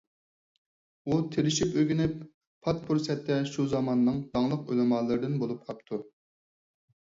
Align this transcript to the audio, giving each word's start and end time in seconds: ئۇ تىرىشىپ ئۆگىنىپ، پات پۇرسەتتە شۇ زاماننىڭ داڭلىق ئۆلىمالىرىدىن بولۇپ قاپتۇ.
ئۇ 1.11 1.17
تىرىشىپ 1.35 1.77
ئۆگىنىپ، 1.81 2.15
پات 2.69 2.81
پۇرسەتتە 2.89 3.39
شۇ 3.53 3.69
زاماننىڭ 3.77 4.19
داڭلىق 4.35 4.67
ئۆلىمالىرىدىن 4.75 5.41
بولۇپ 5.47 5.65
قاپتۇ. 5.73 6.05